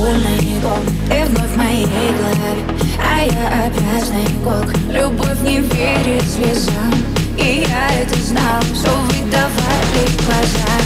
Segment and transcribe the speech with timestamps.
[0.00, 2.64] безвольный дом Ты вновь в моей голове,
[2.98, 6.92] а я опять снегок Любовь не верит слезам,
[7.36, 10.76] и я это знал Что выдавали глаза,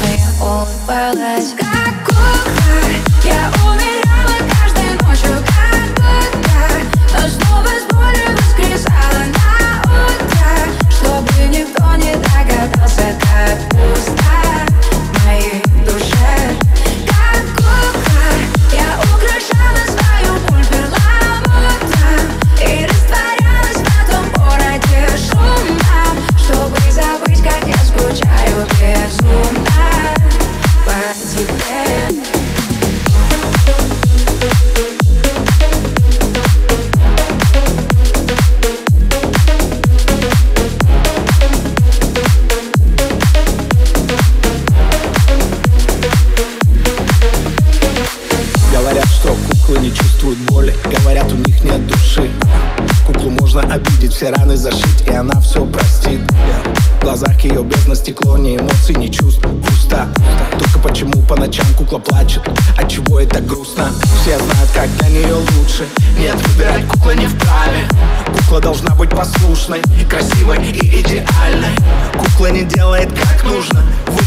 [0.00, 1.63] но я улыбалась
[49.14, 52.30] что куклы не чувствуют боли Говорят, у них нет души.
[53.06, 56.20] Куклу можно обидеть, все раны зашить И она все простит.
[57.00, 60.08] В глазах ее бездна стекло, не эмоций, не чувств Пусто
[60.58, 62.42] Только почему по ночам кукла плачет?
[62.78, 63.90] От чего это грустно?
[64.22, 65.86] Все знают, как для нее лучше.
[66.18, 67.86] Нет, выбирать кукла не вправе.
[68.38, 71.76] Кукла должна быть послушной Красивой и идеальной.
[72.18, 73.82] Кукла не делает как нужно.
[74.06, 74.23] Вы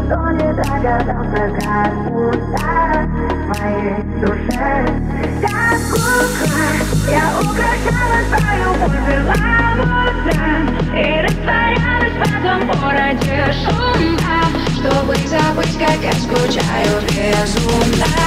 [0.00, 3.06] никто не догадался, как удар
[3.48, 4.70] моей душе.
[5.40, 6.62] Как кукла,
[7.08, 9.40] я украшала свою пузыла
[9.76, 10.48] мудра
[10.96, 14.40] и растворялась в этом городе шума,
[14.74, 18.19] чтобы забыть, как я скучаю безумно.